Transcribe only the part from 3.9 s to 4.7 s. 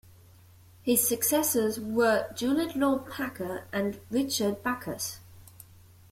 Richard